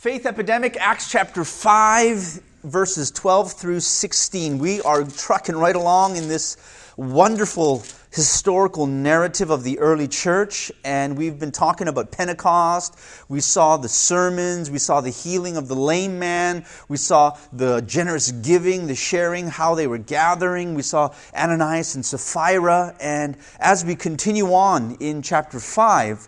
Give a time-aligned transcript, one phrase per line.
[0.00, 4.58] Faith Epidemic, Acts chapter 5, verses 12 through 16.
[4.58, 6.56] We are trucking right along in this
[6.96, 12.98] wonderful historical narrative of the early church, and we've been talking about Pentecost.
[13.28, 17.82] We saw the sermons, we saw the healing of the lame man, we saw the
[17.82, 20.74] generous giving, the sharing, how they were gathering.
[20.74, 26.26] We saw Ananias and Sapphira, and as we continue on in chapter 5,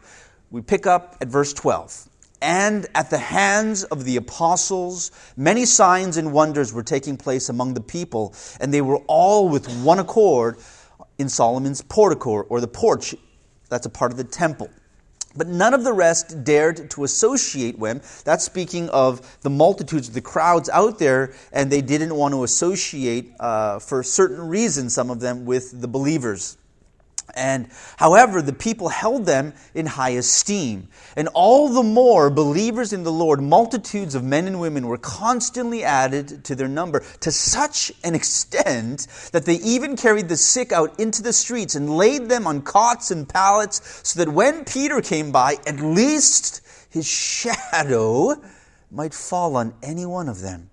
[0.50, 2.10] we pick up at verse 12
[2.42, 7.74] and at the hands of the apostles, many signs and wonders were taking place among
[7.74, 10.58] the people, and they were all with one accord
[11.18, 13.14] in Solomon's portico, or the porch.
[13.68, 14.68] That's a part of the temple.
[15.34, 20.20] But none of the rest dared to associate with That's speaking of the multitudes, the
[20.20, 25.20] crowds out there, and they didn't want to associate uh, for certain reasons, some of
[25.20, 26.58] them, with the believers.
[27.34, 30.88] And however, the people held them in high esteem.
[31.16, 35.84] And all the more believers in the Lord, multitudes of men and women were constantly
[35.84, 40.98] added to their number to such an extent that they even carried the sick out
[40.98, 45.32] into the streets and laid them on cots and pallets so that when Peter came
[45.32, 47.06] by, at least his
[47.72, 48.34] shadow
[48.90, 50.68] might fall on any one of them.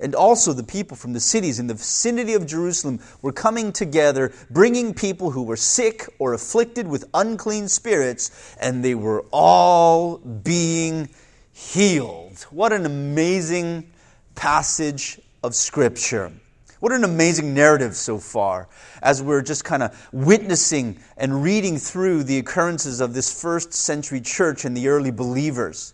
[0.00, 4.32] And also, the people from the cities in the vicinity of Jerusalem were coming together,
[4.48, 11.10] bringing people who were sick or afflicted with unclean spirits, and they were all being
[11.52, 12.46] healed.
[12.50, 13.92] What an amazing
[14.34, 16.32] passage of Scripture.
[16.80, 18.70] What an amazing narrative so far
[19.02, 24.22] as we're just kind of witnessing and reading through the occurrences of this first century
[24.22, 25.92] church and the early believers.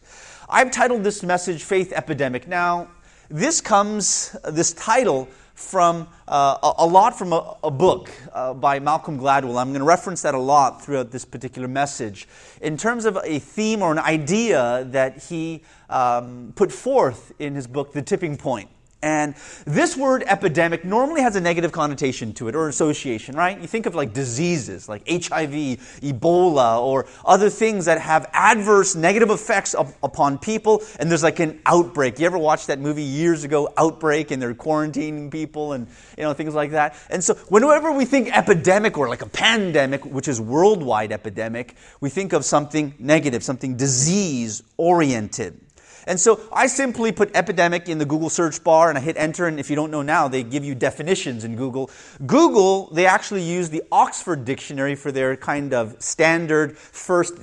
[0.49, 2.47] I've titled this message Faith Epidemic.
[2.47, 2.89] Now,
[3.29, 9.19] this comes, this title, from uh, a, lot from a, a book uh, by Malcolm
[9.19, 9.59] Gladwell.
[9.59, 12.29] I'm going to reference that a lot throughout this particular message.
[12.61, 17.67] In terms of a theme or an idea that he um, put forth in his
[17.67, 18.69] book, The Tipping Point.
[19.07, 23.57] And this word epidemic normally has a negative connotation to it or association, right?
[23.57, 29.31] You think of like diseases like HIV, Ebola, or other things that have adverse negative
[29.31, 32.19] effects up, upon people, and there's like an outbreak.
[32.19, 35.87] You ever watch that movie years ago, Outbreak, and they're quarantining people and
[36.19, 36.97] you know things like that?
[37.09, 42.11] And so whenever we think epidemic or like a pandemic, which is worldwide epidemic, we
[42.11, 45.61] think of something negative, something disease oriented.
[46.07, 49.47] And so I simply put epidemic in the Google search bar and I hit enter.
[49.47, 51.91] And if you don't know now, they give you definitions in Google.
[52.27, 57.35] Google, they actually use the Oxford Dictionary for their kind of standard first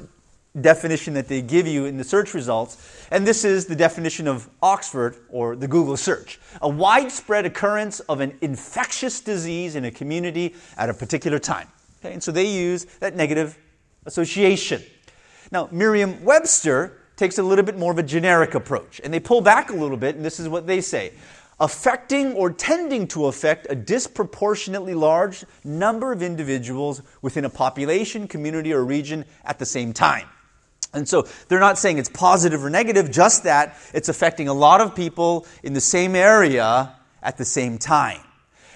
[0.62, 3.06] definition that they give you in the search results.
[3.12, 8.22] And this is the definition of Oxford or the Google search a widespread occurrence of
[8.22, 11.68] an infectious disease in a community at a particular time.
[12.00, 13.57] Okay, and so they use that negative
[14.06, 14.81] association.
[15.51, 19.01] Now, Merriam Webster takes a little bit more of a generic approach.
[19.03, 21.13] And they pull back a little bit, and this is what they say
[21.59, 28.74] affecting or tending to affect a disproportionately large number of individuals within a population, community,
[28.74, 30.28] or region at the same time.
[30.94, 34.81] And so they're not saying it's positive or negative, just that it's affecting a lot
[34.81, 38.19] of people in the same area at the same time.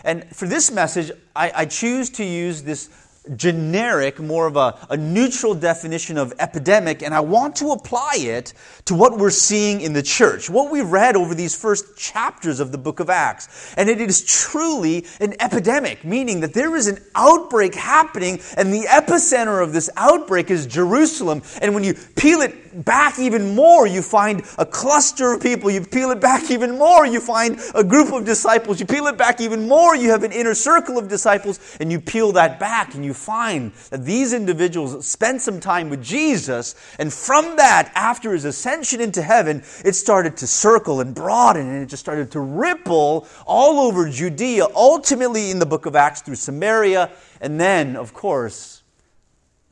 [0.03, 2.87] And for this message, I, I choose to use this
[3.35, 8.53] generic, more of a, a, neutral definition of epidemic, and I want to apply it
[8.85, 12.71] to what we're seeing in the church, what we've read over these first chapters of
[12.71, 13.73] the book of Acts.
[13.77, 18.83] And it is truly an epidemic, meaning that there is an outbreak happening, and the
[18.83, 21.41] epicenter of this outbreak is Jerusalem.
[21.61, 25.69] And when you peel it back even more, you find a cluster of people.
[25.69, 28.79] You peel it back even more, you find a group of disciples.
[28.79, 31.99] You peel it back even more, you have an inner circle of disciples, and you
[31.99, 37.11] peel that back, and you find that these individuals spent some time with Jesus, and
[37.11, 41.87] from that, after his ascension into heaven, it started to circle and broaden, and it
[41.87, 47.11] just started to ripple all over Judea, ultimately in the book of Acts through Samaria,
[47.41, 48.83] and then, of course,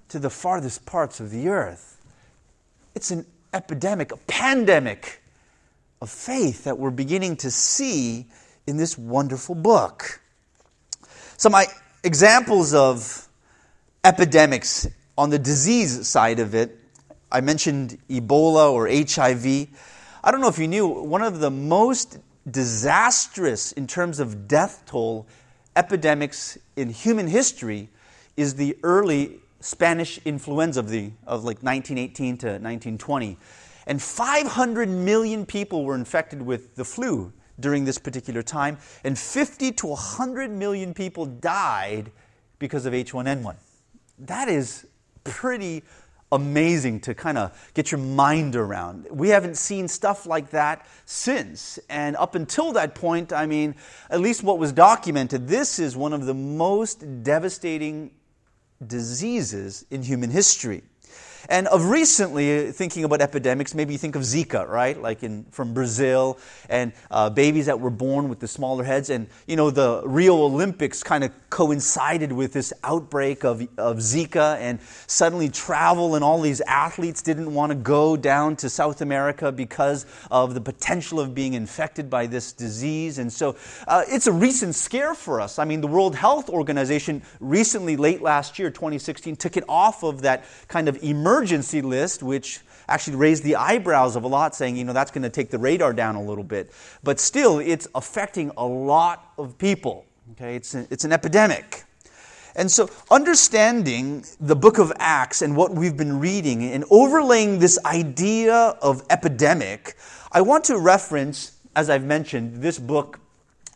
[0.09, 1.94] to the farthest parts of the earth.
[2.95, 5.21] It's an epidemic, a pandemic
[6.01, 8.25] of faith that we're beginning to see
[8.65, 10.21] in this wonderful book.
[11.35, 11.53] Some
[12.05, 13.27] examples of
[14.05, 14.87] epidemics
[15.17, 16.79] on the disease side of it.
[17.29, 19.67] I mentioned Ebola or HIV.
[20.23, 22.19] I don't know if you knew, one of the most
[22.49, 25.27] disastrous in terms of death toll
[25.75, 27.89] epidemics in human history
[28.37, 33.35] is the early Spanish influenza of, the, of like 1918 to 1920.
[33.87, 39.71] And 500 million people were infected with the flu during this particular time, and 50
[39.71, 42.11] to 100 million people died
[42.59, 43.55] because of H1N1.
[44.19, 44.85] That is
[45.23, 45.83] pretty
[46.31, 49.07] amazing to kind of get your mind around.
[49.09, 51.79] We haven't seen stuff like that since.
[51.89, 53.73] And up until that point, I mean,
[54.11, 58.11] at least what was documented, this is one of the most devastating
[58.87, 60.83] diseases in human history.
[61.49, 64.99] And of recently, thinking about epidemics, maybe you think of Zika, right?
[64.99, 66.37] Like in, from Brazil,
[66.69, 69.09] and uh, babies that were born with the smaller heads.
[69.09, 74.57] And, you know, the Rio Olympics kind of coincided with this outbreak of, of Zika,
[74.57, 79.51] and suddenly travel and all these athletes didn't want to go down to South America
[79.51, 83.19] because of the potential of being infected by this disease.
[83.19, 83.55] And so
[83.87, 85.59] uh, it's a recent scare for us.
[85.59, 90.21] I mean, the World Health Organization recently, late last year, 2016, took it off of
[90.21, 94.77] that kind of emergency emergency list, which actually raised the eyebrows of a lot, saying,
[94.77, 96.71] you know, that's going to take the radar down a little bit.
[97.03, 100.05] But still, it's affecting a lot of people.
[100.31, 101.83] Okay, it's, a, it's an epidemic.
[102.55, 107.77] And so, understanding the book of Acts and what we've been reading and overlaying this
[107.83, 109.95] idea of epidemic,
[110.31, 113.19] I want to reference, as I've mentioned, this book,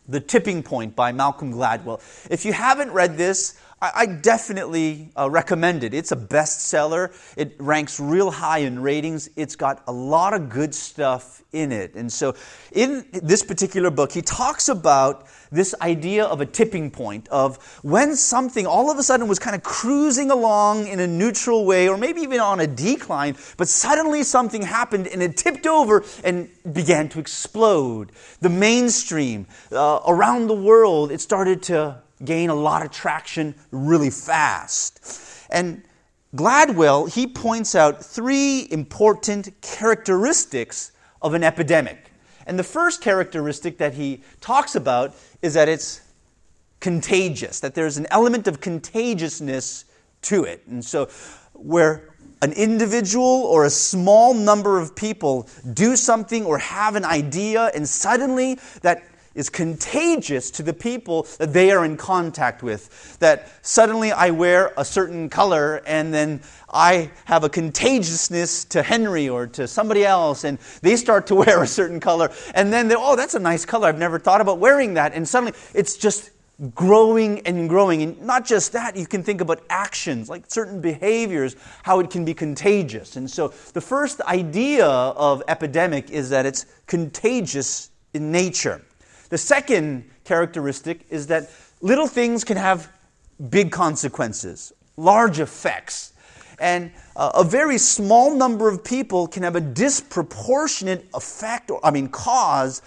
[0.08, 2.00] The Tipping Point by Malcolm Gladwell.
[2.30, 5.94] If you haven't read this, I, definitely uh, recommend it.
[5.94, 7.14] It's a bestseller.
[7.36, 9.30] It ranks real high in ratings.
[9.36, 11.94] It's got a lot of good stuff in it.
[11.94, 12.34] And so,
[12.72, 18.16] in this particular book, he talks about this idea of a tipping point of when
[18.16, 21.96] something all of a sudden was kind of cruising along in a neutral way or
[21.96, 27.08] maybe even on a decline, but suddenly something happened and it tipped over and began
[27.08, 28.12] to explode.
[28.40, 34.10] The mainstream uh, around the world, it started to gain a lot of traction really
[34.10, 35.00] fast.
[35.50, 35.82] And
[36.34, 42.12] Gladwell, he points out three important characteristics of an epidemic.
[42.46, 46.00] And the first characteristic that he talks about is that it's
[46.80, 49.84] contagious, that there's an element of contagiousness
[50.22, 50.62] to it.
[50.66, 51.08] And so,
[51.52, 52.10] where
[52.42, 57.86] an individual or a small number of people do something or have an idea, and
[57.86, 59.02] suddenly that
[59.34, 63.18] is contagious to the people that they are in contact with.
[63.20, 66.40] That suddenly I wear a certain color and then
[66.72, 71.62] I have a contagiousness to Henry or to somebody else and they start to wear
[71.62, 73.88] a certain color and then they're, oh, that's a nice color.
[73.88, 75.14] I've never thought about wearing that.
[75.14, 76.30] And suddenly it's just
[76.74, 78.02] growing and growing.
[78.02, 82.24] And not just that, you can think about actions, like certain behaviors, how it can
[82.24, 83.16] be contagious.
[83.16, 88.82] And so the first idea of epidemic is that it's contagious in nature.
[89.30, 91.50] The second characteristic is that
[91.80, 92.92] little things can have
[93.48, 96.12] big consequences, large effects.
[96.58, 101.90] And uh, a very small number of people can have a disproportionate effect, or I
[101.90, 102.82] mean, cause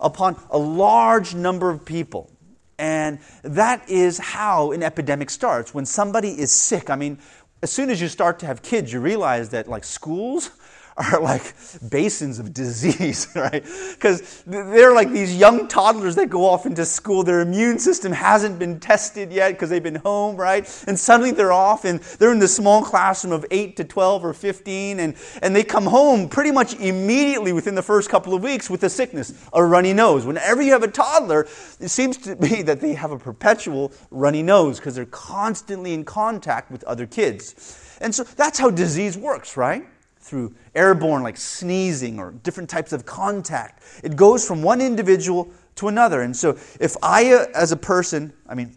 [0.00, 2.30] upon a large number of people.
[2.78, 5.72] And that is how an epidemic starts.
[5.72, 7.18] When somebody is sick, I mean,
[7.62, 10.50] as soon as you start to have kids, you realize that, like, schools
[10.96, 11.54] are like
[11.88, 13.64] basins of disease, right?
[13.94, 17.22] Because they're like these young toddlers that go off into school.
[17.22, 20.62] Their immune system hasn't been tested yet because they've been home, right?
[20.86, 24.32] And suddenly they're off and they're in the small classroom of 8 to 12 or
[24.32, 28.68] 15, and, and they come home pretty much immediately within the first couple of weeks
[28.68, 30.26] with a sickness, a runny nose.
[30.26, 31.46] Whenever you have a toddler,
[31.80, 36.04] it seems to be that they have a perpetual runny nose because they're constantly in
[36.04, 37.98] contact with other kids.
[38.00, 39.86] And so that's how disease works, right?
[40.22, 43.82] Through airborne, like sneezing or different types of contact.
[44.02, 46.22] It goes from one individual to another.
[46.22, 48.76] And so, if I, uh, as a person, I mean,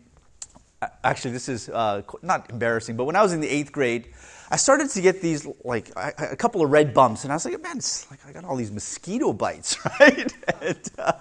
[1.03, 4.09] actually, this is uh, not embarrassing, but when I was in the eighth grade,
[4.51, 7.59] I started to get these like a couple of red bumps, and I was like,
[7.63, 10.33] man, it's like I got all these mosquito bites, right?
[10.61, 11.13] and, uh,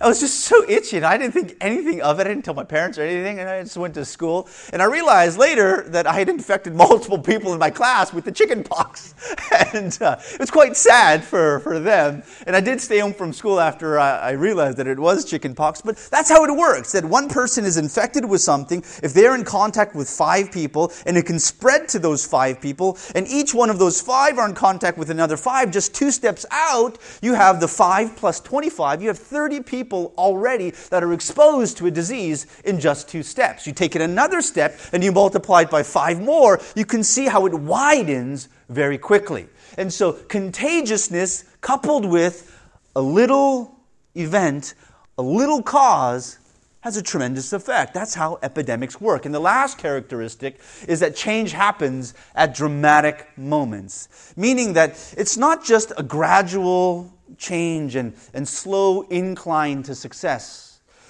[0.00, 2.44] I was just so itchy, and I didn't think anything of it.
[2.44, 4.48] Tell my parents or anything, and I just went to school.
[4.72, 8.32] And I realized later that I had infected multiple people in my class with the
[8.32, 9.14] chicken pox,
[9.74, 12.22] and uh, it was quite sad for, for them.
[12.46, 15.54] And I did stay home from school after I, I realized that it was chicken
[15.54, 15.80] pox.
[15.80, 16.92] But that's how it works.
[16.92, 21.16] That one person is infected with something if they're in contact with five people, and
[21.16, 24.46] it can spread to those five people people, and each one of those five are
[24.46, 25.70] in contact with another five.
[25.70, 29.00] Just two steps out, you have the five plus 25.
[29.00, 33.66] You have 30 people already that are exposed to a disease in just two steps.
[33.66, 37.26] You take it another step and you multiply it by five more, you can see
[37.26, 39.48] how it widens very quickly.
[39.78, 42.54] And so, contagiousness coupled with
[42.94, 43.76] a little
[44.14, 44.74] event,
[45.16, 46.38] a little cause,
[46.88, 47.92] has a tremendous effect.
[47.92, 49.26] That's how epidemics work.
[49.26, 55.62] And the last characteristic is that change happens at dramatic moments, meaning that it's not
[55.62, 60.67] just a gradual change and, and slow incline to success.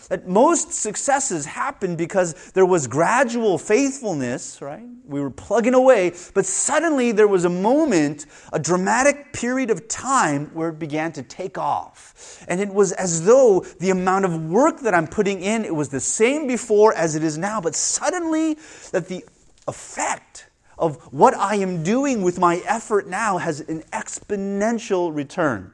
[0.09, 4.87] That most successes happened because there was gradual faithfulness, right?
[5.05, 10.51] We were plugging away, but suddenly there was a moment, a dramatic period of time
[10.55, 12.45] where it began to take off.
[12.49, 15.89] And it was as though the amount of work that I'm putting in, it was
[15.89, 18.59] the same before as it is now, but suddenly
[18.93, 19.25] that the
[19.67, 20.49] effect
[20.79, 25.73] of what I am doing with my effort now has an exponential return.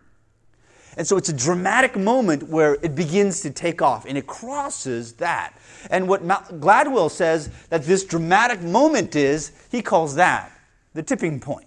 [0.97, 5.15] And so it's a dramatic moment where it begins to take off and it crosses
[5.15, 5.59] that.
[5.91, 10.51] And what Gladwell says that this dramatic moment is, he calls that
[10.95, 11.67] the tipping point.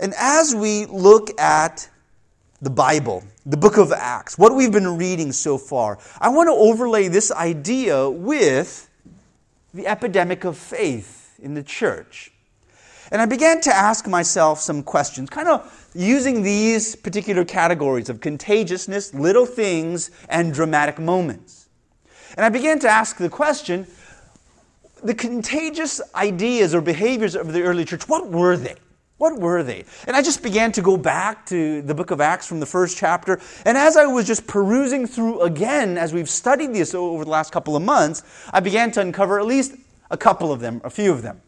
[0.00, 1.88] And as we look at
[2.60, 6.52] the Bible, the book of Acts, what we've been reading so far, I want to
[6.52, 8.90] overlay this idea with
[9.72, 12.32] the epidemic of faith in the church.
[13.10, 18.20] And I began to ask myself some questions, kind of using these particular categories of
[18.20, 21.68] contagiousness, little things, and dramatic moments.
[22.36, 23.86] And I began to ask the question
[25.02, 28.74] the contagious ideas or behaviors of the early church, what were they?
[29.16, 29.84] What were they?
[30.06, 32.96] And I just began to go back to the book of Acts from the first
[32.96, 33.40] chapter.
[33.64, 37.52] And as I was just perusing through again, as we've studied this over the last
[37.52, 38.22] couple of months,
[38.52, 39.74] I began to uncover at least
[40.10, 41.40] a couple of them, a few of them.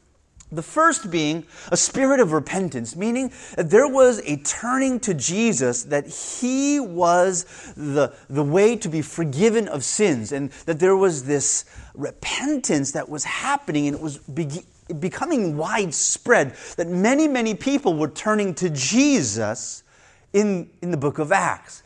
[0.53, 5.85] The first being a spirit of repentance, meaning that there was a turning to Jesus,
[5.85, 7.45] that He was
[7.77, 11.65] the, the way to be forgiven of sins, and that there was this
[11.95, 14.65] repentance that was happening and it was be-
[14.99, 19.85] becoming widespread, that many, many people were turning to Jesus
[20.33, 21.83] in, in the book of Acts.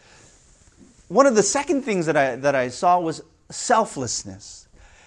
[1.08, 4.63] One of the second things that I, that I saw was selflessness.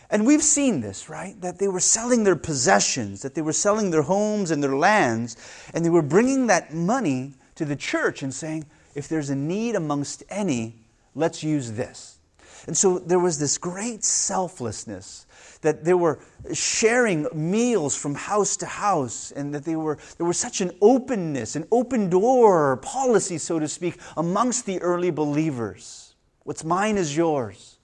[0.10, 1.40] And we've seen this, right?
[1.42, 5.36] That they were selling their possessions, that they were selling their homes and their lands,
[5.74, 9.76] and they were bringing that money to the church and saying, if there's a need
[9.76, 10.76] amongst any,
[11.14, 12.20] let's use this.
[12.68, 15.26] And so there was this great selflessness
[15.62, 16.20] that they were
[16.54, 21.56] sharing meals from house to house, and that they were, there was such an openness,
[21.56, 26.16] an open door policy, so to speak, amongst the early believers.
[26.44, 27.77] What's mine is yours.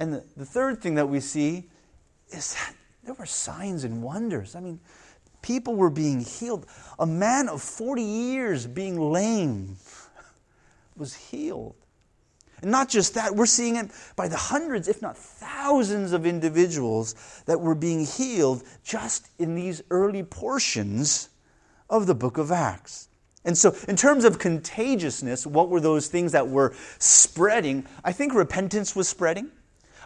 [0.00, 1.68] And the, third thing that we see
[2.30, 4.56] is that there were signs and wonders.
[4.56, 4.80] I mean,
[5.42, 6.64] people were being healed.
[6.98, 9.76] A man of 40 years being lame
[10.96, 11.74] was healed.
[12.62, 17.42] And not just that, we're seeing it by the hundreds, if not thousands, of individuals
[17.44, 21.28] that were being healed just in these early portions
[21.90, 23.08] of the book of Acts.
[23.44, 27.86] And so, in terms of contagiousness, what were those things that were spreading?
[28.04, 29.50] I think repentance was spreading.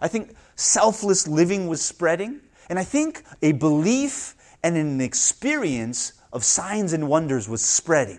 [0.04, 2.40] I think selfless living was spreading.
[2.68, 8.18] And I think a belief and an experience of signs and wonders was spreading.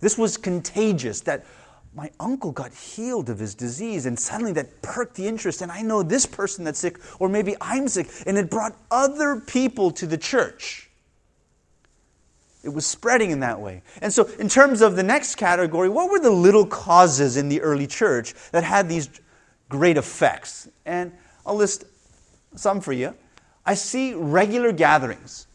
[0.00, 1.44] This was contagious that
[1.94, 5.62] my uncle got healed of his disease, and suddenly that perked the interest.
[5.62, 9.40] And I know this person that's sick, or maybe I'm sick, and it brought other
[9.40, 10.90] people to the church.
[12.64, 13.82] It was spreading in that way.
[14.00, 17.60] And so, in terms of the next category, what were the little causes in the
[17.60, 19.08] early church that had these
[19.72, 20.68] great effects.
[20.86, 21.12] And
[21.44, 21.84] I'll list
[22.54, 23.14] some for you.
[23.64, 25.46] I see regular gatherings.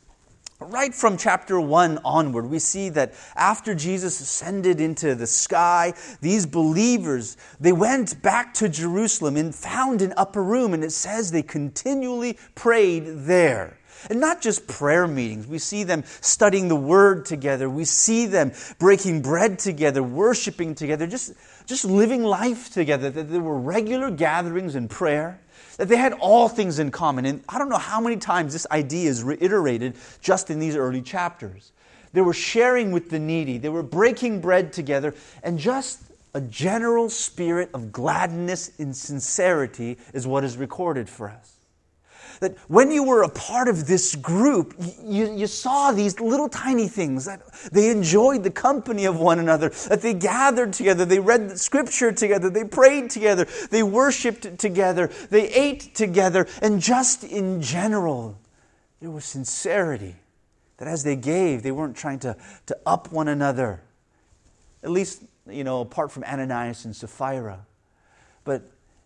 [0.60, 6.48] Right from chapter 1 onward, we see that after Jesus ascended into the sky, these
[6.48, 11.44] believers, they went back to Jerusalem and found an upper room, and it says they
[11.44, 13.78] continually prayed there.
[14.10, 15.48] And not just prayer meetings.
[15.48, 17.70] We see them studying the Word together.
[17.70, 21.34] We see them breaking bread together, worshiping together, just,
[21.68, 23.10] just living life together.
[23.10, 25.40] That there were regular gatherings in prayer,
[25.78, 27.26] that they had all things in common.
[27.26, 31.02] And I don't know how many times this idea is reiterated just in these early
[31.02, 31.72] chapters.
[32.14, 36.02] They were sharing with the needy, they were breaking bread together, and just
[36.34, 41.57] a general spirit of gladness and sincerity is what is recorded for us
[42.39, 46.88] that when you were a part of this group, you, you saw these little tiny
[46.88, 47.41] things, that
[47.72, 52.12] they enjoyed the company of one another, that they gathered together, they read the scripture
[52.12, 58.39] together, they prayed together, they worshiped together, they ate together, and just in general,
[59.01, 60.15] there was sincerity.
[60.77, 63.82] That as they gave, they weren't trying to, to up one another.
[64.84, 67.65] At least, you know, apart from Ananias and Sapphira.
[68.44, 68.62] But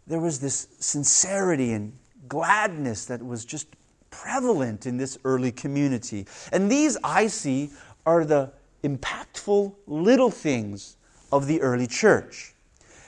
[0.05, 1.93] there was this sincerity and
[2.31, 3.67] gladness that was just
[4.09, 6.25] prevalent in this early community.
[6.53, 7.71] And these, I see,
[8.05, 8.53] are the
[8.85, 10.95] impactful little things
[11.29, 12.55] of the early church.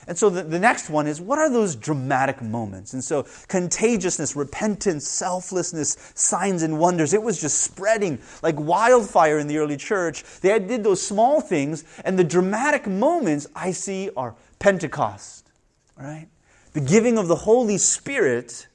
[0.10, 2.92] And so the, the next one is what are those dramatic moments?
[2.92, 7.14] And so contagiousness, repentance, selflessness, signs and wonders.
[7.14, 10.26] It was just spreading like wildfire in the early church.
[10.42, 15.50] They did those small things, and the dramatic moments I see are Pentecost,
[15.96, 16.28] right?
[16.74, 18.68] the giving of the Holy Spirit,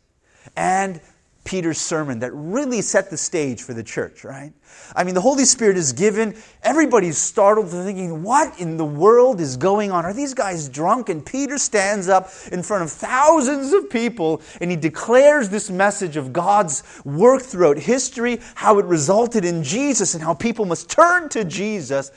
[0.56, 1.00] and
[1.48, 4.52] Peter's sermon that really set the stage for the church, right?
[4.94, 6.36] I mean, the Holy Spirit is given.
[6.62, 10.04] Everybody's startled, to thinking, what in the world is going on?
[10.04, 11.08] Are these guys drunk?
[11.08, 16.18] And Peter stands up in front of thousands of people and he declares this message
[16.18, 21.30] of God's work throughout history, how it resulted in Jesus, and how people must turn
[21.30, 22.10] to Jesus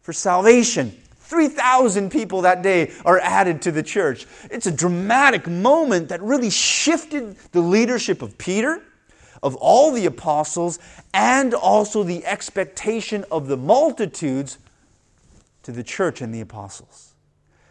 [0.00, 0.96] for salvation.
[1.32, 4.26] 3,000 people that day are added to the church.
[4.50, 8.82] It's a dramatic moment that really shifted the leadership of Peter,
[9.42, 10.78] of all the apostles,
[11.14, 14.58] and also the expectation of the multitudes
[15.62, 17.14] to the church and the apostles.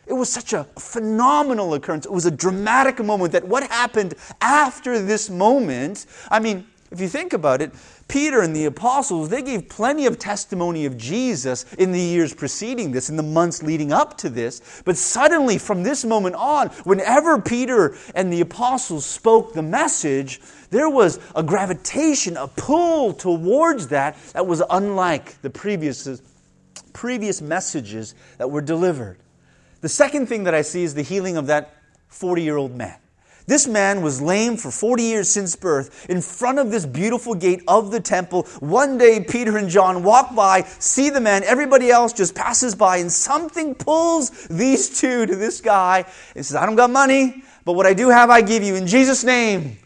[0.08, 2.08] It was such a phenomenal occurrence.
[2.08, 7.08] It was a dramatic moment that what happened after this moment, I mean, if you
[7.08, 7.72] think about it,
[8.12, 12.91] Peter and the apostles, they gave plenty of testimony of Jesus in the years preceding
[12.91, 14.82] this, in the months leading up to this.
[14.84, 20.41] But suddenly, from this moment on, whenever Peter and the apostles spoke the message,
[20.72, 26.22] there was a gravitation, a pull towards that that was unlike the previous,
[26.91, 29.20] previous messages that were delivered.
[29.80, 31.77] The second thing that I see is the healing of that
[32.10, 32.98] 40 year old man.
[33.48, 37.64] This man was lame for 40 years since birth in front of this beautiful gate
[37.68, 38.44] of the temple.
[38.60, 42.98] One day, Peter and John walk by, see the man, everybody else just passes by,
[42.98, 46.06] and something pulls these two to this guy
[46.36, 48.88] and says, I don't got money, but what I do have, I give you in
[48.88, 49.78] Jesus' name.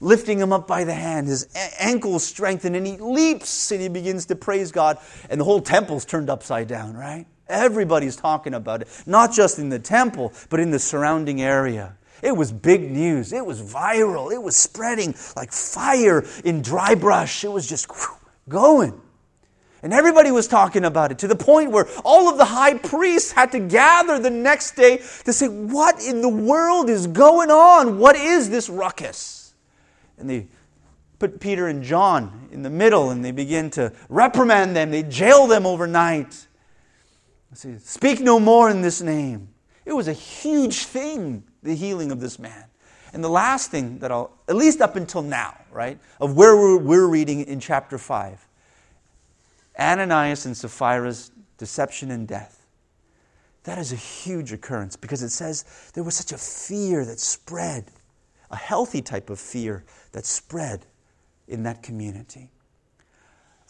[0.00, 1.46] Lifting him up by the hand, his
[1.78, 4.98] ankles strengthened, and he leaps and he begins to praise God,
[5.30, 7.24] and the whole temple's turned upside down, right?
[7.48, 11.96] Everybody's talking about it, not just in the temple, but in the surrounding area.
[12.22, 13.32] It was big news.
[13.32, 14.32] It was viral.
[14.32, 17.42] It was spreading like fire in dry brush.
[17.42, 17.90] It was just
[18.48, 19.00] going.
[19.82, 23.32] And everybody was talking about it to the point where all of the high priests
[23.32, 27.98] had to gather the next day to say, What in the world is going on?
[27.98, 29.54] What is this ruckus?
[30.16, 30.46] And they
[31.18, 34.92] put Peter and John in the middle and they begin to reprimand them.
[34.92, 36.46] They jail them overnight.
[37.50, 39.48] They say, Speak no more in this name.
[39.84, 42.64] It was a huge thing the healing of this man.
[43.12, 46.78] And the last thing that I'll, at least up until now, right, of where we're,
[46.78, 48.46] we're reading in chapter 5,
[49.78, 52.66] Ananias and Sapphira's deception and death.
[53.64, 57.84] That is a huge occurrence because it says there was such a fear that spread,
[58.50, 60.86] a healthy type of fear that spread
[61.46, 62.50] in that community.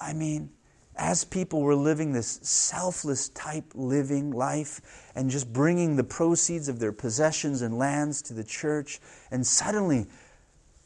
[0.00, 0.50] I mean,
[0.96, 4.81] as people were living this selfless type living life
[5.14, 9.00] and just bringing the proceeds of their possessions and lands to the church,
[9.31, 10.07] and suddenly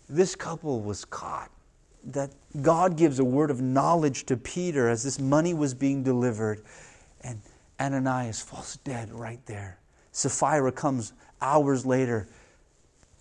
[0.09, 1.51] this couple was caught.
[2.05, 2.31] That
[2.62, 6.62] God gives a word of knowledge to Peter as this money was being delivered,
[7.23, 7.40] and
[7.81, 9.81] Ananias falls dead right there.
[10.12, 12.29] Sapphira comes hours later,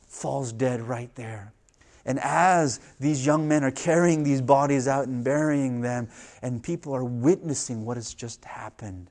[0.08, 1.52] falls dead right there.
[2.06, 6.10] And as these young men are carrying these bodies out and burying them,
[6.42, 9.10] and people are witnessing what has just happened,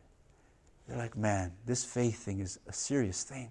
[0.87, 3.51] they're like, man, this faith thing is a serious thing.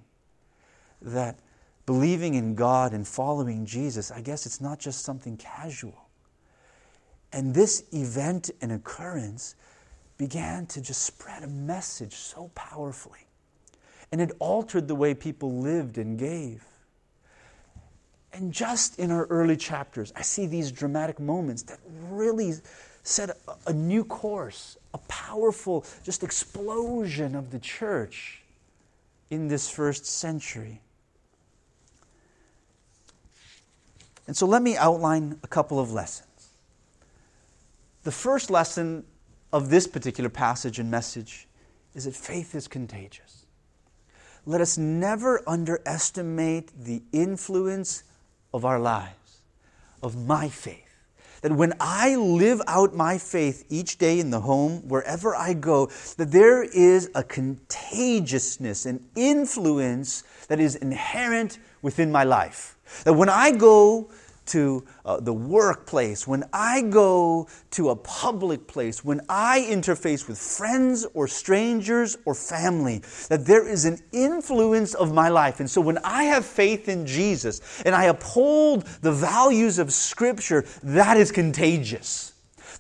[1.02, 1.40] That
[1.86, 6.10] believing in God and following Jesus, I guess it's not just something casual.
[7.34, 9.56] And this event and occurrence
[10.18, 13.28] began to just spread a message so powerfully.
[14.12, 16.64] And it altered the way people lived and gave.
[18.34, 21.78] And just in our early chapters, I see these dramatic moments that
[22.10, 22.54] really
[23.04, 23.36] set a,
[23.68, 28.42] a new course, a powerful just explosion of the church
[29.30, 30.82] in this first century.
[34.26, 36.28] And so let me outline a couple of lessons.
[38.04, 39.04] The first lesson
[39.52, 41.48] of this particular passage and message
[41.94, 43.46] is that faith is contagious.
[44.46, 48.04] Let us never underestimate the influence
[48.54, 49.42] of our lives,
[50.02, 50.80] of my faith.
[51.42, 55.88] That when I live out my faith each day in the home, wherever I go,
[56.16, 62.78] that there is a contagiousness, an influence that is inherent within my life.
[63.04, 64.10] That when I go
[64.48, 70.38] to uh, the workplace, when I go to a public place, when I interface with
[70.38, 75.60] friends or strangers or family, that there is an influence of my life.
[75.60, 80.66] And so when I have faith in Jesus and I uphold the values of Scripture,
[80.84, 82.33] that is contagious.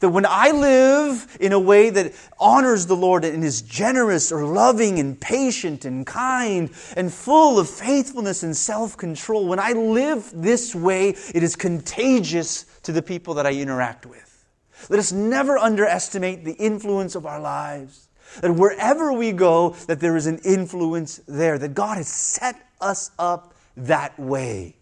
[0.03, 4.43] That when I live in a way that honors the Lord and is generous or
[4.43, 10.29] loving and patient and kind and full of faithfulness and self control, when I live
[10.35, 14.45] this way, it is contagious to the people that I interact with.
[14.89, 18.09] Let us never underestimate the influence of our lives.
[18.41, 23.11] That wherever we go, that there is an influence there, that God has set us
[23.17, 24.75] up that way.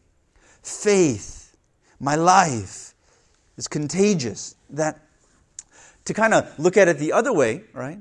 [0.64, 1.56] Faith,
[2.00, 2.96] my life,
[3.56, 4.56] is contagious.
[4.72, 5.00] That
[6.12, 8.00] to kind of look at it the other way, right?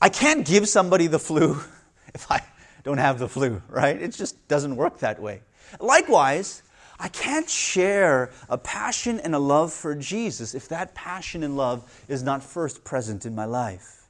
[0.00, 1.60] I can't give somebody the flu
[2.14, 2.42] if I
[2.84, 4.00] don't have the flu, right?
[4.00, 5.42] It just doesn't work that way.
[5.80, 6.62] Likewise,
[7.00, 12.04] I can't share a passion and a love for Jesus if that passion and love
[12.06, 14.08] is not first present in my life.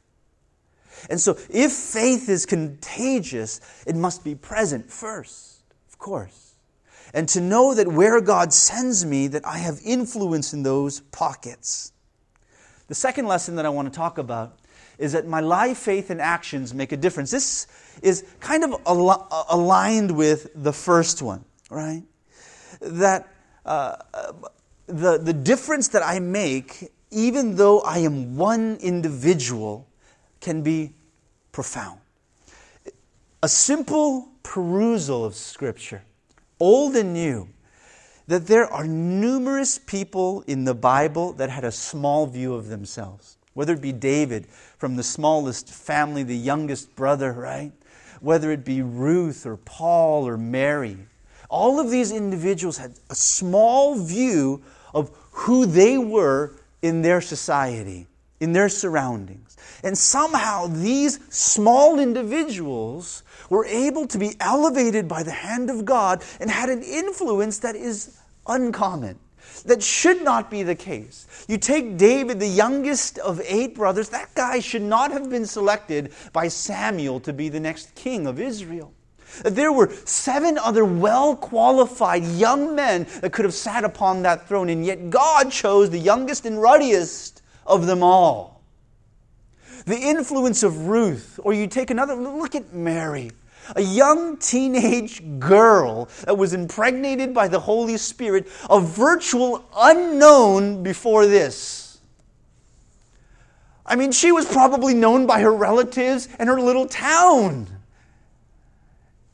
[1.09, 6.57] And so, if faith is contagious, it must be present first, of course.
[7.14, 11.92] And to know that where God sends me, that I have influence in those pockets.
[12.90, 14.59] The second lesson that I want to talk about
[14.98, 17.31] is that my life, faith, and actions make a difference.
[17.31, 17.68] This
[18.03, 22.03] is kind of al- aligned with the first one, right?
[22.81, 23.29] That
[23.64, 23.94] uh,
[24.88, 29.87] the, the difference that I make, even though I am one individual,
[30.40, 30.92] can be
[31.53, 32.00] profound.
[33.44, 36.03] A simple perusal of Scripture,
[36.59, 37.48] old and new,
[38.31, 43.37] that there are numerous people in the Bible that had a small view of themselves.
[43.55, 44.47] Whether it be David
[44.79, 47.73] from the smallest family, the youngest brother, right?
[48.21, 50.97] Whether it be Ruth or Paul or Mary.
[51.49, 54.62] All of these individuals had a small view
[54.95, 58.07] of who they were in their society,
[58.38, 59.57] in their surroundings.
[59.83, 66.23] And somehow these small individuals were able to be elevated by the hand of God
[66.38, 69.18] and had an influence that is uncommon.
[69.64, 71.44] That should not be the case.
[71.48, 76.12] You take David, the youngest of eight brothers, that guy should not have been selected
[76.33, 78.92] by Samuel to be the next king of Israel.
[79.44, 84.68] There were seven other well qualified young men that could have sat upon that throne,
[84.68, 88.62] and yet God chose the youngest and ruddiest of them all.
[89.87, 93.31] The influence of Ruth, or you take another look at Mary
[93.76, 101.26] a young teenage girl that was impregnated by the Holy Spirit, a virtual unknown before
[101.26, 101.98] this.
[103.87, 107.66] I mean, she was probably known by her relatives and her little town.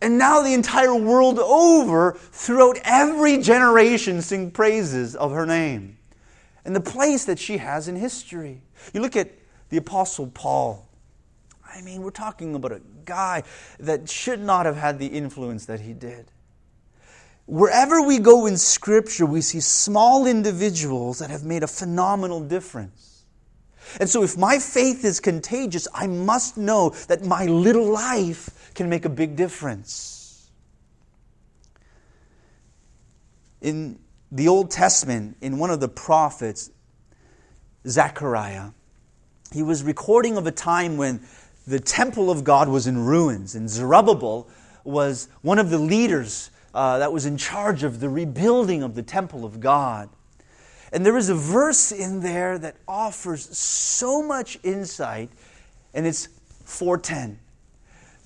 [0.00, 5.96] And now the entire world over, throughout every generation, sing praises of her name
[6.66, 8.60] and the place that she has in history.
[8.92, 9.30] You look at
[9.70, 10.85] the Apostle Paul.
[11.74, 13.42] I mean, we're talking about a guy
[13.80, 16.30] that should not have had the influence that he did.
[17.46, 23.24] Wherever we go in Scripture, we see small individuals that have made a phenomenal difference.
[24.00, 28.88] And so, if my faith is contagious, I must know that my little life can
[28.88, 30.50] make a big difference.
[33.60, 34.00] In
[34.32, 36.70] the Old Testament, in one of the prophets,
[37.86, 38.70] Zechariah,
[39.52, 41.20] he was recording of a time when
[41.66, 44.48] the temple of God was in ruins, and Zerubbabel
[44.84, 49.02] was one of the leaders uh, that was in charge of the rebuilding of the
[49.02, 50.08] temple of God.
[50.92, 55.30] And there is a verse in there that offers so much insight,
[55.92, 56.28] and it's
[56.64, 57.40] 410.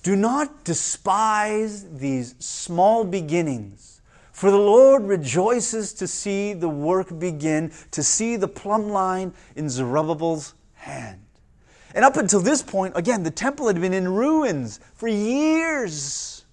[0.03, 4.01] Do not despise these small beginnings,
[4.31, 9.69] for the Lord rejoices to see the work begin, to see the plumb line in
[9.69, 11.21] Zerubbabel's hand.
[11.93, 16.45] And up until this point, again, the temple had been in ruins for years.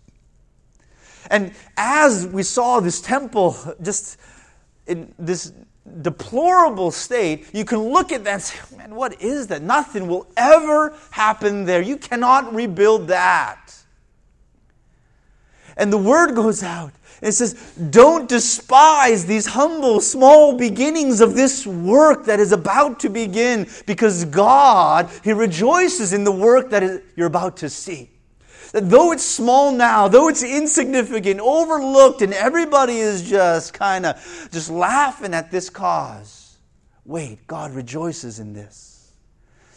[1.30, 4.18] And as we saw this temple just
[4.86, 5.52] in this
[6.02, 9.62] deplorable state, you can look at that and say, man, what is that?
[9.62, 11.82] Nothing will ever happen there.
[11.82, 13.77] You cannot rebuild that.
[15.78, 17.54] And the word goes out it says,
[17.90, 24.24] Don't despise these humble, small beginnings of this work that is about to begin, because
[24.24, 28.10] God, He rejoices in the work that is, you're about to see.
[28.72, 34.48] That though it's small now, though it's insignificant, overlooked, and everybody is just kind of
[34.52, 36.58] just laughing at this cause,
[37.04, 39.12] wait, God rejoices in this.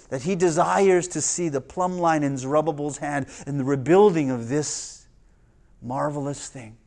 [0.10, 4.50] That He desires to see the plumb line in Zerubbabel's hand and the rebuilding of
[4.50, 5.01] this
[5.82, 6.78] marvelous thing.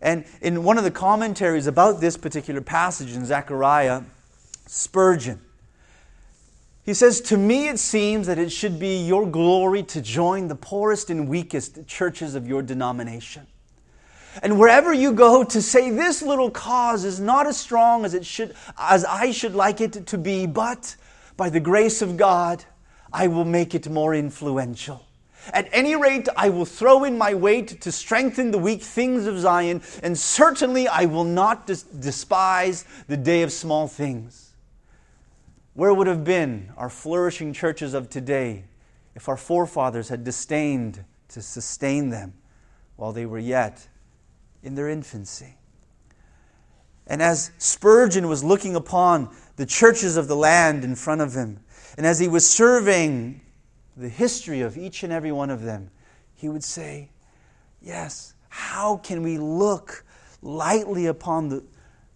[0.00, 4.02] And in one of the commentaries about this particular passage in Zechariah,
[4.66, 5.40] Spurgeon,
[6.84, 10.54] he says, To me it seems that it should be your glory to join the
[10.54, 13.46] poorest and weakest churches of your denomination.
[14.42, 18.24] And wherever you go to say this little cause is not as strong as it
[18.24, 20.96] should as I should like it to be, but
[21.36, 22.64] by the grace of God,
[23.12, 25.04] I will make it more influential.
[25.52, 29.38] At any rate, I will throw in my weight to strengthen the weak things of
[29.38, 34.54] Zion, and certainly I will not des- despise the day of small things.
[35.74, 38.64] Where would have been our flourishing churches of today
[39.14, 42.34] if our forefathers had disdained to sustain them
[42.96, 43.88] while they were yet
[44.62, 45.56] in their infancy.
[47.06, 51.60] And as Spurgeon was looking upon the churches of the land in front of him,
[51.96, 53.40] and as he was surveying
[53.96, 55.90] the history of each and every one of them,
[56.34, 57.10] he would say,
[57.82, 60.04] Yes, how can we look
[60.42, 61.64] lightly upon the,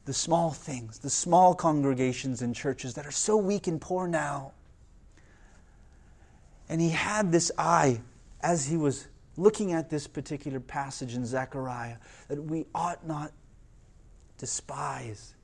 [0.04, 4.52] the small things, the small congregations and churches that are so weak and poor now?
[6.68, 8.00] And he had this eye
[8.42, 11.96] as he was looking at this particular passage in Zechariah
[12.28, 13.32] that we ought not
[14.38, 15.34] despise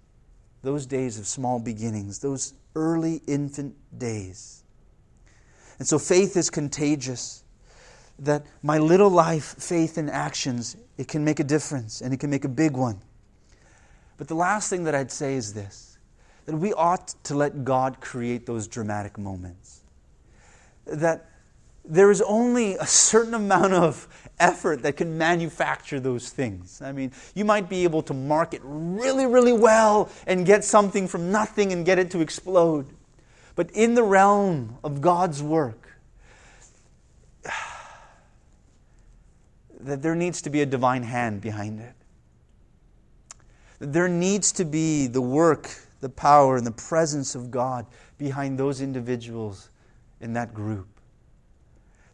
[0.62, 4.64] those days of small beginnings, those early infant days.
[5.80, 7.42] And so faith is contagious.
[8.20, 12.28] That my little life, faith and actions, it can make a difference and it can
[12.28, 13.00] make a big one.
[14.18, 15.98] But the last thing that I'd say is this
[16.44, 19.80] that we ought to let God create those dramatic moments.
[20.84, 21.30] That
[21.84, 24.06] there is only a certain amount of
[24.38, 26.82] effort that can manufacture those things.
[26.82, 31.32] I mean, you might be able to market really, really well and get something from
[31.32, 32.86] nothing and get it to explode.
[33.60, 35.98] But in the realm of God's work,
[39.80, 41.92] that there needs to be a divine hand behind it.
[43.78, 45.68] That there needs to be the work,
[46.00, 47.84] the power, and the presence of God
[48.16, 49.68] behind those individuals
[50.22, 50.88] in that group.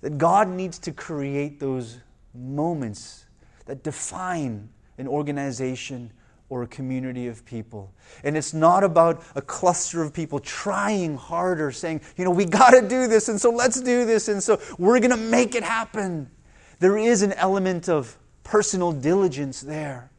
[0.01, 1.99] That God needs to create those
[2.35, 3.27] moments
[3.67, 6.11] that define an organization
[6.49, 7.93] or a community of people.
[8.23, 12.71] And it's not about a cluster of people trying harder, saying, you know, we got
[12.71, 15.65] to do this, and so let's do this, and so we're going to make it
[15.65, 16.31] happen.
[16.79, 20.11] There is an element of personal diligence there.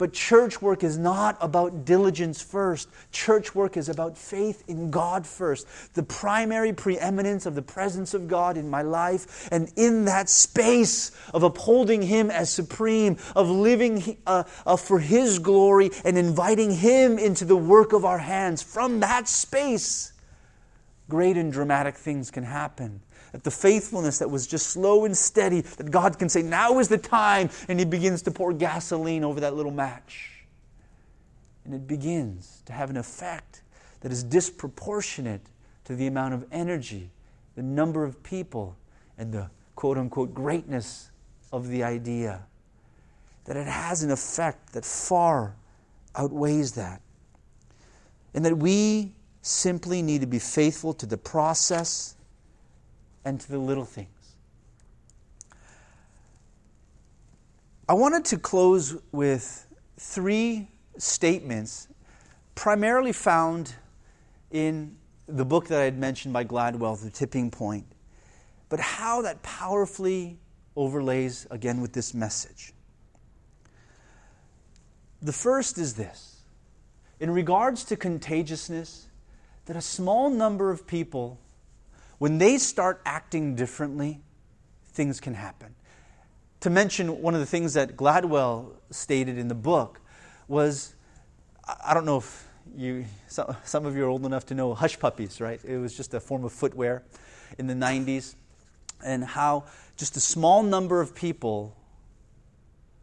[0.00, 2.88] But church work is not about diligence first.
[3.12, 5.66] Church work is about faith in God first.
[5.92, 9.46] The primary preeminence of the presence of God in my life.
[9.52, 15.38] And in that space of upholding Him as supreme, of living uh, uh, for His
[15.38, 20.14] glory and inviting Him into the work of our hands, from that space,
[21.10, 25.60] great and dramatic things can happen that the faithfulness that was just slow and steady,
[25.60, 29.40] that God can say, now is the time, and He begins to pour gasoline over
[29.40, 30.44] that little match.
[31.64, 33.62] And it begins to have an effect
[34.00, 35.42] that is disproportionate
[35.84, 37.10] to the amount of energy,
[37.54, 38.76] the number of people,
[39.18, 41.10] and the quote unquote greatness
[41.52, 42.44] of the idea.
[43.44, 45.54] That it has an effect that far
[46.14, 47.00] outweighs that.
[48.34, 49.12] And that we
[49.42, 52.14] simply need to be faithful to the process
[53.24, 54.08] and to the little things.
[57.88, 59.66] I wanted to close with
[59.98, 61.88] three statements,
[62.54, 63.74] primarily found
[64.50, 67.86] in the book that I had mentioned by Gladwell, The Tipping Point,
[68.68, 70.38] but how that powerfully
[70.76, 72.72] overlays again with this message.
[75.22, 76.30] The first is this
[77.20, 79.06] in regards to contagiousness,
[79.66, 81.38] that a small number of people
[82.20, 84.20] when they start acting differently,
[84.92, 85.74] things can happen.
[86.60, 90.02] To mention one of the things that Gladwell stated in the book
[90.46, 90.94] was
[91.82, 95.40] I don't know if you, some of you are old enough to know hush puppies,
[95.40, 95.64] right?
[95.64, 97.04] It was just a form of footwear
[97.58, 98.34] in the 90s,
[99.02, 99.64] and how
[99.96, 101.74] just a small number of people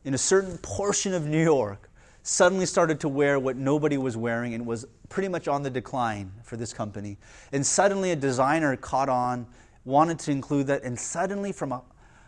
[0.05, 1.86] in a certain portion of New York
[2.27, 6.29] suddenly started to wear what nobody was wearing and was pretty much on the decline
[6.43, 7.17] for this company.
[7.53, 9.47] And suddenly a designer caught on,
[9.85, 11.81] wanted to include that, and suddenly from a,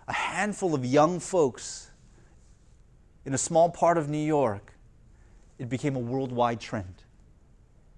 [0.08, 1.92] a handful of young folks
[3.26, 4.72] in a small part of New York,
[5.58, 7.04] it became a worldwide trend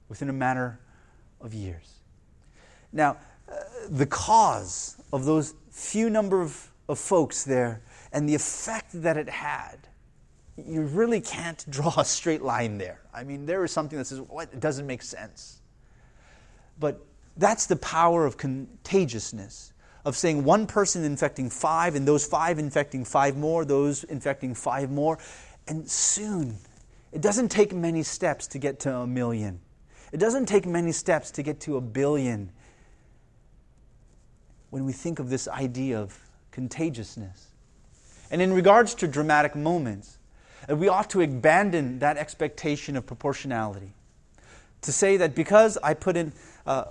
[0.10, 0.80] within a matter
[1.40, 2.00] of years.
[2.92, 3.58] Now, uh,
[3.90, 9.30] the cause of those few number of, of folks there and the effect that it
[9.30, 9.88] had
[10.58, 13.02] you really can't draw a straight line there.
[13.14, 14.50] I mean, there is something that says, what?
[14.54, 15.62] It doesn't make sense.
[16.80, 17.06] But
[17.38, 23.06] that's the power of contagiousness, of saying one person infecting five, and those five infecting
[23.06, 25.18] five more, those infecting five more.
[25.68, 26.58] And soon,
[27.12, 29.60] it doesn't take many steps to get to a million.
[30.12, 32.52] It doesn't take many steps to get to a billion
[34.70, 36.18] when we think of this idea of
[36.52, 37.48] contagiousness.
[38.30, 40.18] And in regards to dramatic moments,
[40.67, 43.93] and we ought to abandon that expectation of proportionality.
[44.82, 46.34] To say that because I put in
[46.65, 46.86] uh,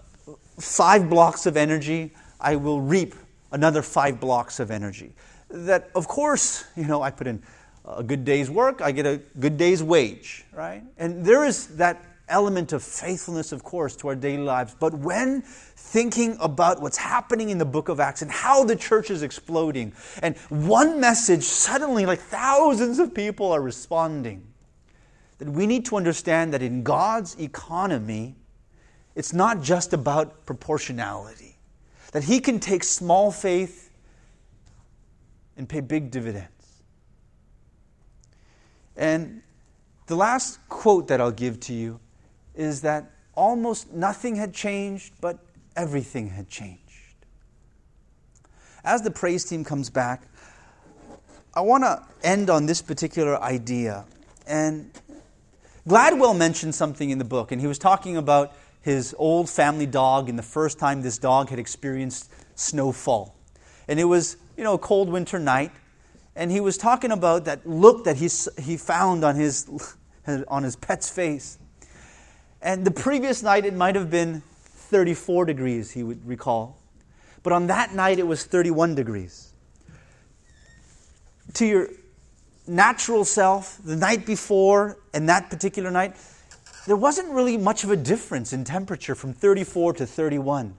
[0.58, 3.14] five blocks of energy, I will reap
[3.52, 5.12] another five blocks of energy.
[5.50, 7.42] That, of course, you know, I put in
[7.84, 10.82] a good day's work, I get a good day's wage, right?
[10.98, 14.74] And there is that element of faithfulness, of course, to our daily lives.
[14.78, 19.10] But when thinking about what's happening in the book of Acts and how the church
[19.10, 24.46] is exploding, and one message, suddenly, like thousands of people are responding,
[25.38, 28.36] that we need to understand that in God's economy,
[29.14, 31.58] it's not just about proportionality,
[32.12, 33.90] that He can take small faith
[35.56, 36.48] and pay big dividends.
[38.96, 39.42] And
[40.06, 42.00] the last quote that I'll give to you
[42.60, 45.38] is that almost nothing had changed, but
[45.76, 46.80] everything had changed.
[48.84, 50.22] As the praise team comes back,
[51.54, 54.04] I want to end on this particular idea.
[54.46, 54.90] And
[55.88, 60.28] Gladwell mentioned something in the book, and he was talking about his old family dog
[60.28, 63.34] and the first time this dog had experienced snowfall.
[63.88, 65.72] And it was, you know, a cold winter night,
[66.36, 68.28] and he was talking about that look that he,
[68.62, 69.68] he found on his,
[70.48, 71.58] on his pet's face.
[72.62, 76.76] And the previous night, it might have been 34 degrees, he would recall.
[77.42, 79.52] But on that night, it was 31 degrees.
[81.54, 81.88] To your
[82.66, 86.16] natural self, the night before and that particular night,
[86.86, 90.74] there wasn't really much of a difference in temperature from 34 to 31.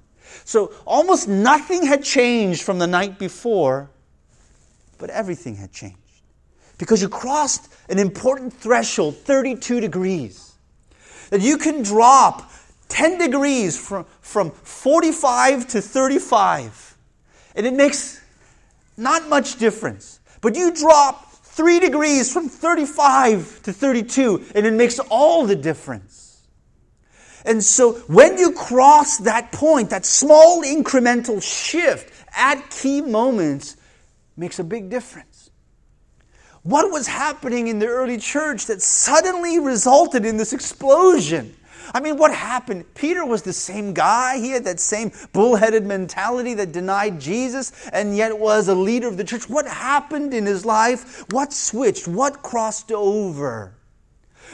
[0.46, 3.90] So almost nothing had changed from the night before,
[4.98, 5.98] but everything had changed.
[6.78, 10.51] Because you crossed an important threshold, 32 degrees
[11.32, 12.52] that you can drop
[12.90, 16.98] 10 degrees from, from 45 to 35,
[17.56, 18.22] and it makes
[18.98, 20.20] not much difference.
[20.42, 26.42] But you drop 3 degrees from 35 to 32, and it makes all the difference.
[27.46, 33.78] And so when you cross that point, that small incremental shift at key moments
[34.38, 35.31] makes a big difference.
[36.64, 41.56] What was happening in the early church that suddenly resulted in this explosion?
[41.94, 42.94] I mean, what happened?
[42.94, 44.38] Peter was the same guy.
[44.38, 49.18] He had that same bullheaded mentality that denied Jesus and yet was a leader of
[49.18, 49.50] the church.
[49.50, 51.26] What happened in his life?
[51.32, 52.08] What switched?
[52.08, 53.74] What crossed over?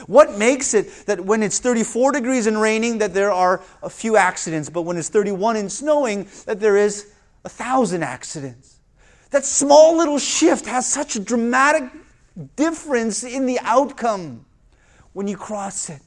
[0.06, 4.16] What makes it that when it's 34 degrees and raining that there are a few
[4.16, 7.12] accidents, but when it's 31 and snowing that there is
[7.44, 8.77] a thousand accidents?
[9.30, 11.84] That small little shift has such a dramatic
[12.56, 14.46] difference in the outcome
[15.12, 16.00] when you cross it.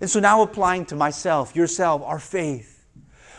[0.00, 2.84] And so now applying to myself, yourself, our faith.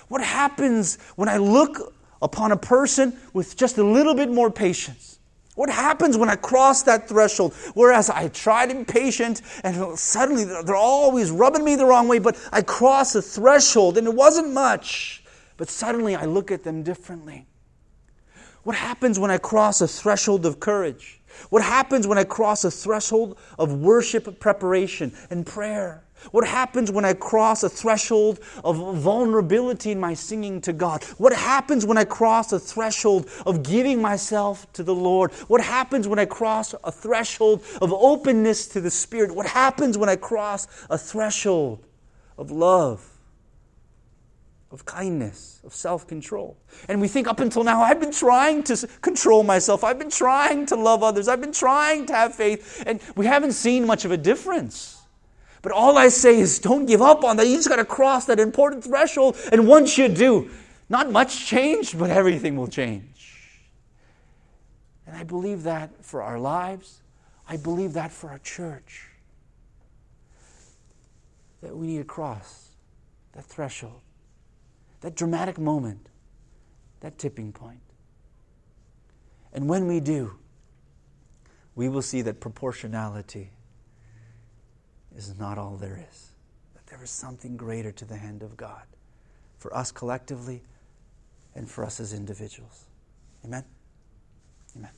[0.08, 5.20] What happens when I look upon a person with just a little bit more patience?
[5.56, 7.54] What happens when I cross that threshold?
[7.74, 12.18] Whereas I tried to be patient and suddenly they're always rubbing me the wrong way,
[12.18, 15.24] but I cross a threshold and it wasn't much.
[15.58, 17.46] But suddenly I look at them differently.
[18.64, 21.22] What happens when I cross a threshold of courage?
[21.50, 26.04] What happens when I cross a threshold of worship preparation and prayer?
[26.32, 31.04] What happens when I cross a threshold of vulnerability in my singing to God?
[31.18, 35.32] What happens when I cross a threshold of giving myself to the Lord?
[35.48, 39.34] What happens when I cross a threshold of openness to the Spirit?
[39.34, 41.86] What happens when I cross a threshold
[42.38, 43.09] of love?
[44.72, 46.58] Of kindness, of self control.
[46.88, 49.84] And we think up until now, I've been trying to control myself.
[49.84, 51.28] I've been trying to love others.
[51.28, 52.84] I've been trying to have faith.
[52.86, 55.02] And we haven't seen much of a difference.
[55.62, 57.48] But all I say is don't give up on that.
[57.48, 59.38] You just got to cross that important threshold.
[59.52, 60.50] And once you do,
[60.88, 63.60] not much changed, but everything will change.
[65.06, 67.02] And I believe that for our lives.
[67.48, 69.08] I believe that for our church.
[71.62, 72.70] That we need to cross
[73.34, 74.02] that threshold
[75.02, 76.08] that dramatic moment,
[77.00, 77.82] that tipping point.
[79.54, 80.36] And when we do,
[81.76, 83.52] we will see that proportionality
[85.16, 86.32] is not all there is,
[86.76, 88.84] that there is something greater to the hand of God
[89.58, 90.62] for us collectively
[91.56, 92.86] and for us as individuals.
[93.46, 93.64] Amen?
[94.76, 94.92] Amen.